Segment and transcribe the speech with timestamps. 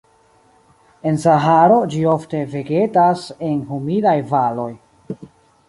[1.09, 4.69] En Saharo, ĝi ofte vegetas en humidaj valoj.